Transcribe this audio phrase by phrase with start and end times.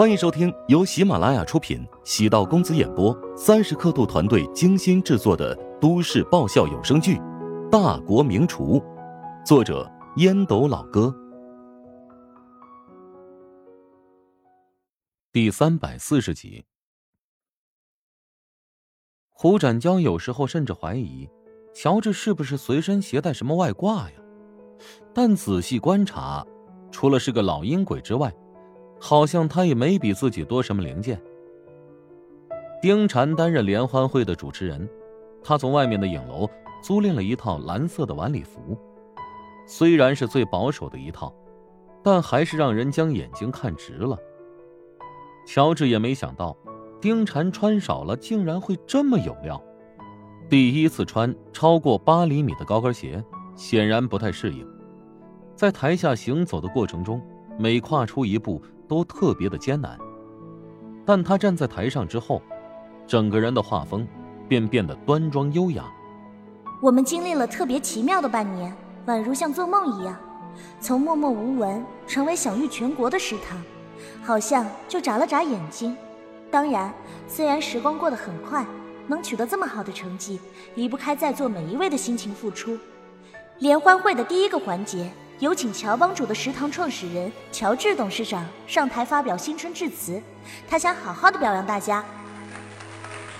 [0.00, 7.16] 欢迎收听由喜马拉雅出品、喜道公子演播、三十刻度团队精心制作的都市爆笑有声剧
[7.68, 8.80] 《大国名厨》，
[9.44, 9.86] 作者
[10.16, 11.14] 烟斗老哥，
[15.30, 16.64] 第三百四十集。
[19.28, 21.28] 胡展娇有时候甚至怀疑，
[21.74, 24.16] 乔治是不是随身携带什么外挂呀？
[25.12, 26.42] 但仔细观察，
[26.90, 28.34] 除了是个老阴鬼之外，
[29.00, 31.20] 好像他也没比自己多什么零件。
[32.82, 34.88] 丁禅担任联欢会的主持人，
[35.42, 36.48] 他从外面的影楼
[36.82, 38.78] 租赁了一套蓝色的晚礼服，
[39.66, 41.34] 虽然是最保守的一套，
[42.02, 44.18] 但还是让人将眼睛看直了。
[45.46, 46.56] 乔治也没想到，
[47.00, 49.60] 丁禅穿少了竟然会这么有料。
[50.48, 53.22] 第一次穿超过八厘米的高跟鞋，
[53.54, 54.66] 显然不太适应，
[55.54, 57.20] 在台下行走的过程中，
[57.60, 58.60] 每跨出一步。
[58.90, 59.96] 都特别的艰难，
[61.06, 62.42] 但他站在台上之后，
[63.06, 64.04] 整个人的画风
[64.48, 65.84] 便变得端庄优雅。
[66.82, 70.18] 我们经历了特别奇妙的半年，宛如像做梦一样，
[70.80, 73.62] 从默默无闻成为享誉全国的食堂，
[74.24, 75.96] 好像就眨了眨眼睛。
[76.50, 76.92] 当然，
[77.28, 78.66] 虽然时光过得很快，
[79.06, 80.40] 能取得这么好的成绩，
[80.74, 82.76] 离不开在座每一位的辛勤付出。
[83.60, 85.12] 联欢会的第一个环节。
[85.40, 90.22] 有请乔帮主的食堂创始人乔治董事长上台发表新春致辞，
[90.68, 92.04] 他想好好的表扬大家。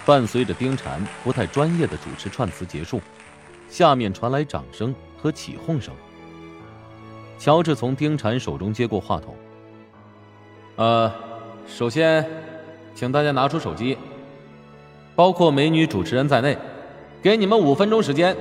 [0.06, 3.02] 伴随着丁禅不太专业的主持串词结束，
[3.68, 5.94] 下面传来掌声和起哄声。
[7.38, 9.36] 乔治从丁禅手中接过话筒，
[10.76, 11.12] 呃，
[11.66, 12.26] 首先，
[12.94, 13.98] 请大家拿出手机，
[15.14, 16.56] 包括美女主持人在内，
[17.20, 18.34] 给你们五分钟时间。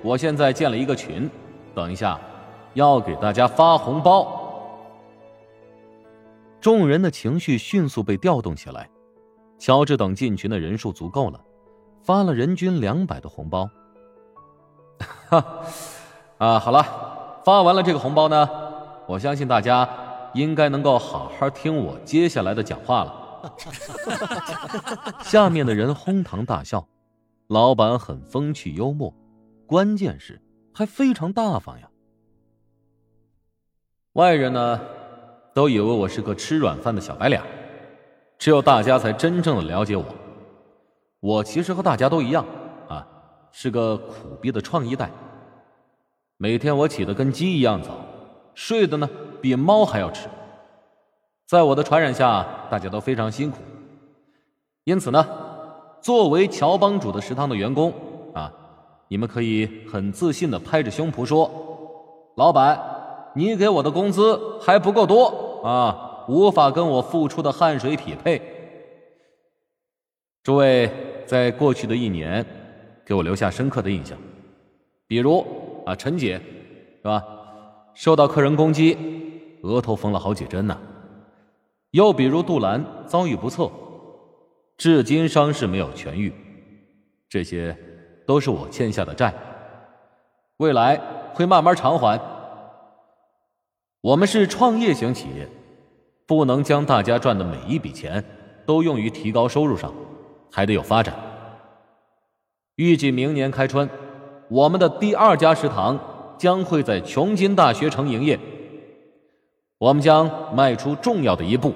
[0.00, 1.28] 我现在建了一个群，
[1.74, 2.16] 等一下。
[2.74, 4.26] 要给大家发红包，
[6.60, 8.88] 众人的情绪迅速被调动起来。
[9.58, 11.40] 乔治等进群的人数足够了，
[12.02, 13.68] 发了人均两百的红包。
[15.28, 15.44] 哈，
[16.38, 16.82] 啊，好了，
[17.44, 18.48] 发完了这个红包呢，
[19.06, 19.88] 我相信大家
[20.32, 23.16] 应该能够好好听我接下来的讲话了。
[25.24, 26.86] 下面的人哄堂大笑，
[27.48, 29.14] 老板很风趣幽默，
[29.66, 30.40] 关键是
[30.72, 31.88] 还非常大方呀。
[34.14, 34.80] 外人呢，
[35.54, 37.40] 都以为我是个吃软饭的小白脸，
[38.38, 40.04] 只有大家才真正的了解我。
[41.20, 42.44] 我其实和大家都一样
[42.88, 43.06] 啊，
[43.52, 45.08] 是个苦逼的创一代。
[46.38, 47.90] 每天我起得跟鸡一样早，
[48.52, 49.08] 睡的呢
[49.40, 50.28] 比猫还要迟。
[51.46, 53.58] 在我的传染下，大家都非常辛苦。
[54.82, 55.24] 因此呢，
[56.02, 57.92] 作为乔帮主的食堂的员工
[58.34, 58.52] 啊，
[59.06, 61.48] 你们可以很自信的拍着胸脯说
[62.36, 62.76] ：“老板。”
[63.34, 68.40] 你给我的工资还不够多啊，无法跟我付出的汗水匹配。
[70.42, 70.90] 诸位
[71.26, 72.44] 在过去的一年
[73.04, 74.16] 给我留下深刻的印象，
[75.06, 75.44] 比如
[75.84, 76.40] 啊，陈姐
[76.98, 77.22] 是吧？
[77.94, 78.96] 受到客人攻击，
[79.62, 80.78] 额头缝了好几针呢。
[81.90, 83.70] 又比如杜兰遭遇不测，
[84.76, 86.32] 至今伤势没有痊愈。
[87.28, 87.76] 这些
[88.26, 89.34] 都是我欠下的债，
[90.56, 91.00] 未来
[91.34, 92.20] 会慢慢偿还。
[94.02, 95.46] 我们是创业型企业，
[96.26, 98.24] 不能将大家赚的每一笔钱
[98.64, 99.92] 都用于提高收入上，
[100.50, 101.14] 还得有发展。
[102.76, 103.88] 预计明年开春，
[104.48, 105.98] 我们的第二家食堂
[106.38, 108.40] 将会在琼金大学城营业，
[109.76, 111.74] 我们将迈出重要的一步。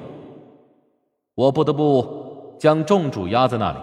[1.34, 3.78] 我不得不将重注压在那里，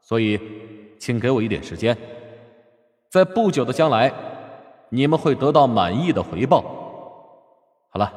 [0.00, 0.38] 所以，
[1.00, 1.96] 请给我一点时间，
[3.08, 4.12] 在不久的将来，
[4.90, 6.76] 你们会得到满意的回报。
[7.92, 8.12] 好了，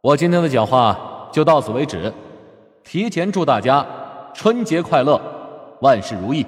[0.00, 2.10] 我今天的讲话就到此为止。
[2.82, 3.86] 提前祝大家
[4.32, 5.20] 春节快乐，
[5.82, 6.46] 万事如意。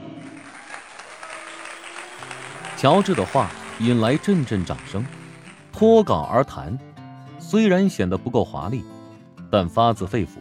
[2.78, 5.04] 乔治的话引来阵阵掌声，
[5.70, 6.78] 脱稿而谈，
[7.38, 8.82] 虽然显得不够华丽，
[9.50, 10.38] 但发自肺腑。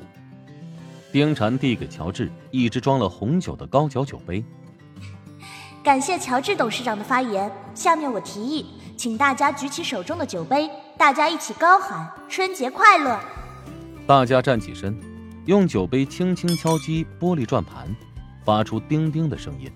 [1.12, 4.42] 丁禅递给乔治一只装了红酒的高脚酒杯。
[5.84, 8.66] 感谢乔治董事长的发言，下面我提议，
[8.96, 10.70] 请大家举起手中的酒杯。
[10.98, 13.20] 大家一起高喊“春节快乐”！
[14.06, 14.96] 大家站起身，
[15.46, 17.94] 用酒杯轻轻敲击玻璃转盘，
[18.46, 19.72] 发出叮叮的声音。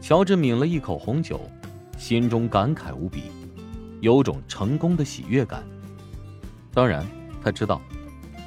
[0.00, 1.40] 乔治抿了一口红酒，
[1.98, 3.24] 心中感慨无比，
[4.00, 5.64] 有种成功的喜悦感。
[6.72, 7.04] 当然，
[7.42, 7.80] 他知道，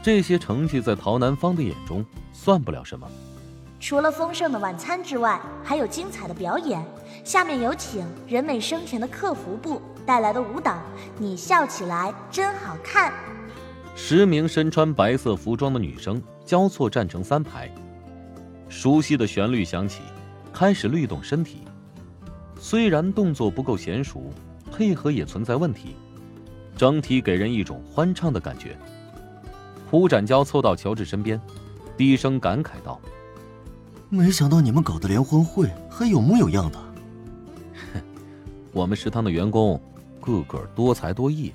[0.01, 3.07] 这些成绩在陶南方的眼中算不了什么。
[3.85, 6.81] 除了丰盛的晚餐之外，还有精彩的表演。
[7.25, 9.81] 下面有请人美声甜的客服部。
[10.05, 10.81] 带来的舞蹈，
[11.17, 13.11] 你笑起来真好看。
[13.93, 17.69] 十名身穿白色服装的女生交错站成三排，
[18.69, 20.01] 熟悉的旋律响起，
[20.53, 21.65] 开始律动身体。
[22.57, 24.31] 虽然动作不够娴熟，
[24.71, 25.97] 配合也存在问题，
[26.77, 28.77] 整体给人一种欢畅的感觉。
[29.91, 31.39] 胡展娇凑到乔治身边，
[31.97, 32.99] 低声感慨道
[34.13, 36.79] ：“没想到你们搞的联欢会还有模有样的。
[38.71, 39.81] 我们食堂的员工
[40.21, 41.51] 个个多才多艺，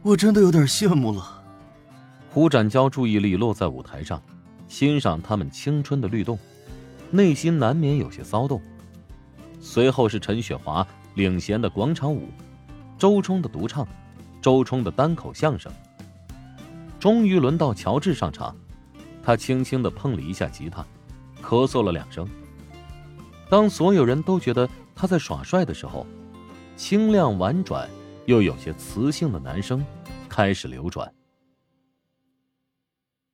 [0.00, 1.42] 我真的有点羡慕了。”
[2.32, 4.22] 胡展娇注意力落在舞台上，
[4.66, 6.38] 欣赏他们青春的律动。
[7.10, 8.62] 内心难免有些骚动。
[9.60, 10.86] 随后是陈雪华
[11.16, 12.30] 领衔的广场舞，
[12.96, 13.86] 周冲的独唱，
[14.40, 15.70] 周冲的单口相声。
[16.98, 18.56] 终于轮到乔治上场，
[19.26, 20.86] 他轻轻的碰了一下吉他，
[21.42, 22.30] 咳嗽了两声。
[23.50, 26.06] 当所有人都觉得他在耍帅的时候，
[26.76, 27.90] 清亮婉转
[28.26, 29.84] 又有些磁性的男声
[30.28, 31.12] 开始流转。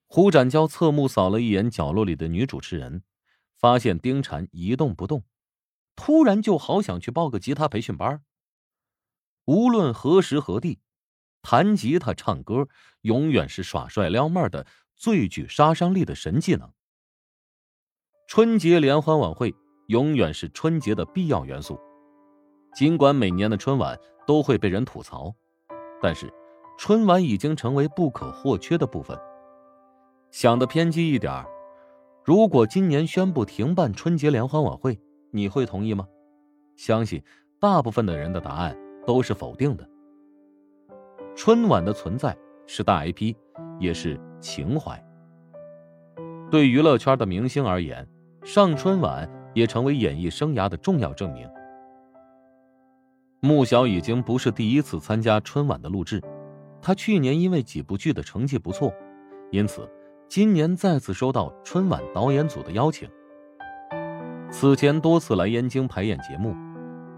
[0.06, 3.02] 胡展娇侧目扫了一眼角落里的女主持人。
[3.54, 5.22] 发现丁婵一动不动，
[5.94, 8.22] 突然就好想去报个吉他培训班。
[9.44, 10.80] 无论何时何地，
[11.42, 12.66] 弹吉他、唱歌
[13.02, 14.66] 永远是耍帅撩妹的
[15.02, 16.70] 最具杀伤力的神技能。
[18.28, 19.52] 春节联欢晚会
[19.88, 21.76] 永远是春节的必要元素。
[22.72, 25.34] 尽管每年的春晚都会被人吐槽，
[26.00, 26.32] 但是
[26.78, 29.19] 春晚已经成为不可或缺的部分。
[30.31, 31.44] 想的偏激一点
[32.25, 35.00] 如果今年宣布停办春节联欢晚会，
[35.32, 36.06] 你会同意吗？
[36.76, 37.20] 相信
[37.58, 39.84] 大部分的人的答案都是否定的。
[41.34, 42.38] 春晚的存在
[42.69, 43.34] 是大 IP，
[43.81, 45.02] 也是情怀。
[46.50, 48.06] 对娱乐圈的明星而言，
[48.44, 51.48] 上春晚也成为演艺生涯的重要证明。
[53.40, 56.20] 穆小已经不是第一次参加春晚的录制，
[56.82, 58.92] 他去年因为几部剧的成绩不错，
[59.50, 59.88] 因此。
[60.28, 63.06] 今年再次收到春晚导演组的邀请。
[64.50, 66.54] 此前多次来燕京排演节目，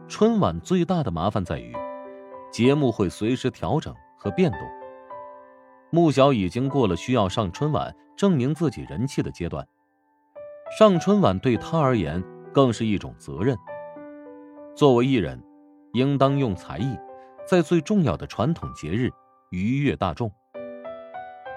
[0.08, 1.72] 春晚最大的麻烦在于，
[2.50, 4.60] 节目会随时调整和变动。
[5.94, 9.64] 穆小已经过了需要上春晚证明自己人气的阶段，
[10.76, 12.20] 上春晚对他而言
[12.52, 13.56] 更是一种责任。
[14.74, 15.40] 作为艺人，
[15.92, 16.98] 应当用才艺，
[17.48, 19.08] 在最重要的传统节日
[19.52, 20.28] 愉悦大众。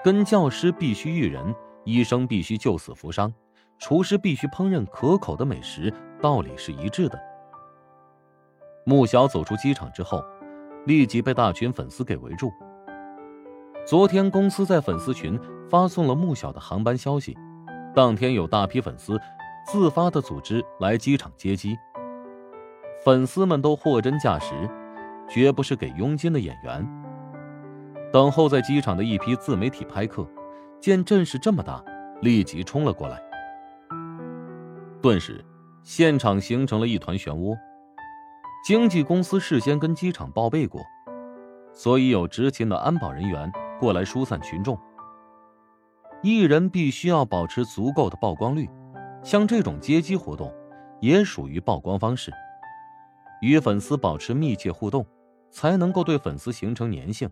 [0.04, 1.52] 跟教师必须育人，
[1.82, 3.34] 医生必须救死扶伤，
[3.80, 5.92] 厨师必须烹饪可口的美食，
[6.22, 7.20] 道理是一致的。
[8.86, 10.24] 穆小走出机场之后，
[10.86, 12.48] 立即被大群粉丝给围住。
[13.88, 17.34] 昨天公司在粉丝群发送了穆小的航班消息，
[17.94, 19.18] 当天有大批粉丝
[19.64, 21.74] 自发的组织来机场接机。
[23.02, 24.68] 粉丝们都货真价实，
[25.26, 26.86] 绝不是给佣金的演员。
[28.12, 30.28] 等候在机场的一批自媒体拍客，
[30.78, 31.82] 见阵势这么大，
[32.20, 33.18] 立即冲了过来。
[35.00, 35.42] 顿时，
[35.82, 37.56] 现场形成了一团漩涡。
[38.66, 40.82] 经纪公司事先跟机场报备过，
[41.72, 44.78] 所以有执勤的安保人员过来疏散群众。
[46.22, 48.68] 艺人必须要保持足够的曝光率，
[49.22, 50.52] 像这种接机活动，
[51.00, 52.32] 也属于曝光方式。
[53.40, 55.06] 与粉丝保持密切互动，
[55.50, 57.30] 才能够对粉丝形成粘性。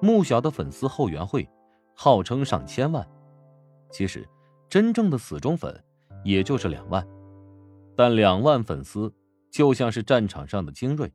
[0.00, 1.48] 穆小的粉丝后援会，
[1.94, 3.06] 号称上千万，
[3.92, 4.28] 其实
[4.68, 5.84] 真正的死忠粉
[6.24, 7.06] 也就是两万，
[7.96, 9.14] 但两万粉丝
[9.52, 11.12] 就像是战场上的精锐，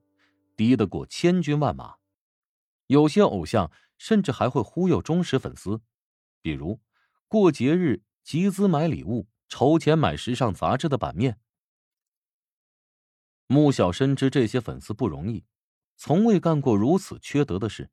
[0.55, 1.95] 敌得过千军万马。
[2.87, 5.81] 有些偶像甚至还会忽悠忠实粉丝，
[6.41, 6.79] 比如
[7.27, 11.39] 过节日集资买礼物、筹钱买时尚杂志的版面。
[13.47, 15.45] 穆小深知这些粉丝不容易，
[15.95, 17.89] 从未干过如此缺德的事。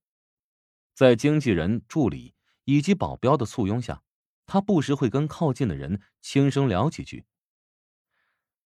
[0.92, 2.34] 在经纪人、助理
[2.64, 4.02] 以及保镖的簇拥下，
[4.46, 7.24] 他不时会跟靠近的人轻声聊几句。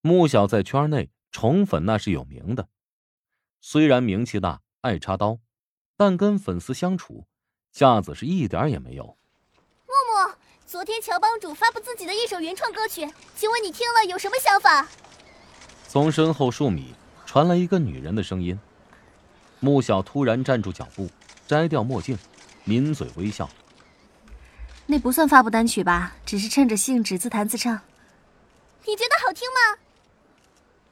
[0.01, 2.69] 穆小在圈内宠粉那是有名的，
[3.61, 5.41] 虽然名气大、爱插刀，
[5.99, 7.27] 但跟粉丝相处
[7.73, 9.05] 架子是一点也没有。
[9.05, 13.01] 木木，昨天乔帮主发布自己的一首原创歌曲，
[13.35, 14.87] 请问你听了有什么想法？
[15.89, 16.95] 从身后数米
[17.27, 18.57] 传来一个女人的声音。
[19.59, 21.11] 穆晓突然站住脚步。
[21.49, 22.19] 摘掉墨镜，
[22.67, 23.49] 抿嘴微笑。
[24.85, 26.15] 那不算发布单曲吧？
[26.27, 27.81] 只是趁着兴致自弹自唱。
[28.85, 29.81] 你觉得好听吗？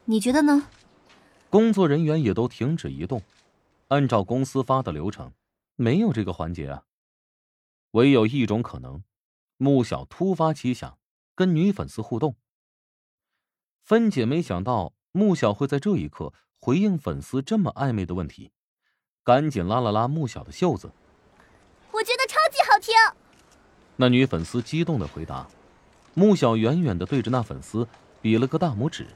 [0.06, 0.66] 你觉得呢？
[1.50, 3.22] 工作人员也都停止移动。
[3.88, 5.32] 按照公司发的流程，
[5.76, 6.82] 没有这个环节啊。
[7.92, 9.02] 唯有一种可能：
[9.56, 10.98] 穆晓突发奇想，
[11.34, 12.36] 跟女粉丝互动。
[13.82, 18.50] 芬姐没想到穆晓会在这一刻回应粉丝这么暧昧的问题。
[19.22, 20.90] 赶紧拉了拉穆晓的袖子。
[21.92, 22.94] 我觉得超级好听。
[23.96, 25.46] 那女粉丝激动的回答。
[26.14, 27.86] 穆晓远远的对着那粉丝
[28.20, 29.06] 比了个大拇指。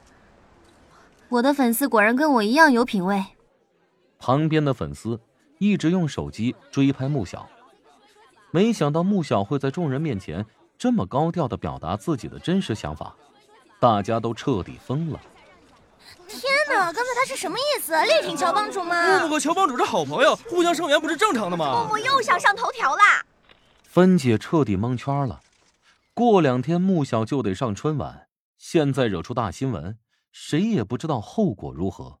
[1.29, 3.23] 我的粉丝果然跟我一样有品味。
[4.21, 5.19] 旁边的粉丝
[5.57, 7.49] 一直用手机追拍穆小，
[8.51, 10.45] 没想到穆小会在众人面前
[10.77, 13.15] 这么高调的表达自己的真实想法，
[13.79, 15.19] 大家都彻底疯了。
[16.27, 17.99] 天哪，刚才他是什么意思？
[18.03, 19.21] 力挺乔帮主吗？
[19.21, 21.83] 木木和乔帮主是好朋友，互相声援不是正常的吗？
[21.83, 23.25] 木木又想上头条啦！
[23.81, 25.41] 芬姐彻底蒙圈了。
[26.13, 28.27] 过两天穆小就得上春晚，
[28.59, 29.97] 现在惹出大新闻，
[30.31, 32.20] 谁也不知道后果如何。